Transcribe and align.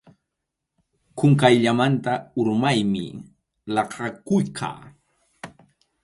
Qunqayllamanta 1.17 2.13
urmaymi 2.39 3.05
laqʼakuyqa. 3.73 4.69